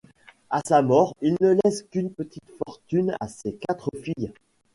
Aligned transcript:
À 0.49 0.61
sa 0.65 0.81
mort, 0.81 1.15
il 1.21 1.35
ne 1.41 1.55
laisse 1.63 1.83
qu'une 1.83 2.09
petite 2.11 2.49
fortune 2.65 3.15
à 3.19 3.27
ses 3.27 3.53
quatre 3.53 3.91
filles. 4.01 4.33